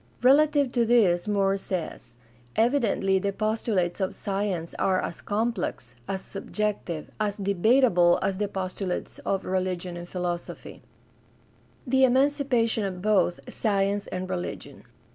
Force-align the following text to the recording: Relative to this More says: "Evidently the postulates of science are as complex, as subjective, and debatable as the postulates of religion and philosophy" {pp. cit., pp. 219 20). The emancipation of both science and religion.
Relative 0.23 0.71
to 0.71 0.83
this 0.83 1.27
More 1.27 1.57
says: 1.57 2.15
"Evidently 2.55 3.19
the 3.19 3.31
postulates 3.31 4.01
of 4.01 4.15
science 4.15 4.73
are 4.79 4.99
as 4.99 5.21
complex, 5.21 5.93
as 6.07 6.23
subjective, 6.23 7.11
and 7.19 7.45
debatable 7.45 8.17
as 8.23 8.39
the 8.39 8.47
postulates 8.47 9.19
of 9.19 9.45
religion 9.45 9.95
and 9.95 10.09
philosophy" 10.09 10.81
{pp. 11.85 11.91
cit., 11.91 11.99
pp. 12.01 12.01
219 12.01 12.01
20). 12.01 12.01
The 12.01 12.05
emancipation 12.07 12.83
of 12.83 13.01
both 13.03 13.41
science 13.53 14.07
and 14.07 14.27
religion. 14.27 14.85